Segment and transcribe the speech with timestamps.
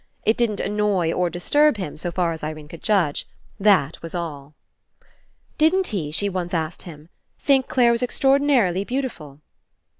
[0.25, 3.27] It didn't annoy or disturb him, so far as Irene could judge.
[3.59, 4.55] That was all.
[5.59, 9.41] Didn't he, she once asked him, think Clare was extraordinarily beautiful?